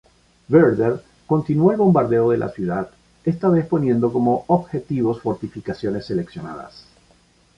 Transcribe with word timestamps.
Werder 0.49 1.03
continuó 1.27 1.69
el 1.71 1.77
bombardeo 1.77 2.31
de 2.31 2.39
la 2.39 2.49
ciudad, 2.49 2.89
esta 3.23 3.49
vez 3.49 3.67
poniendo 3.67 4.11
como 4.11 4.45
objetivos 4.47 5.21
fortificaciones 5.21 6.07
seleccionadas. 6.07 6.85